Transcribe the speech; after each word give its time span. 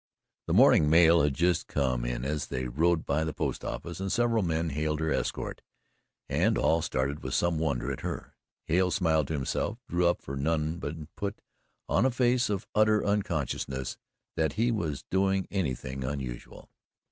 The 0.47 0.55
morning 0.55 0.89
mail 0.89 1.21
had 1.21 1.35
just 1.35 1.67
come 1.67 2.05
in 2.05 2.25
as 2.25 2.47
they 2.47 2.67
rode 2.67 3.05
by 3.05 3.23
the 3.23 3.35
post 3.35 3.63
office 3.63 3.99
and 3.99 4.11
several 4.11 4.41
men 4.41 4.69
hailed 4.71 4.99
her 4.99 5.11
escort, 5.11 5.61
and 6.27 6.57
all 6.57 6.81
stared 6.81 7.21
with 7.21 7.35
some 7.35 7.59
wonder 7.59 7.91
at 7.91 7.99
her. 7.99 8.33
Hale 8.65 8.89
smiled 8.89 9.27
to 9.27 9.35
himself, 9.35 9.77
drew 9.87 10.07
up 10.07 10.19
for 10.23 10.35
none 10.35 10.79
and 10.81 11.15
put 11.15 11.39
on 11.87 12.07
a 12.07 12.09
face 12.09 12.49
of 12.49 12.65
utter 12.73 13.05
unconsciousness 13.05 13.95
that 14.35 14.53
he 14.53 14.71
was 14.71 15.05
doing 15.11 15.45
anything 15.51 16.03
unusual. 16.03 16.71